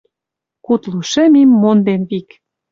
Кудлу 0.65 0.99
шӹм 1.11 1.33
им 1.41 1.51
монден 1.61 2.01
вик 2.09 2.29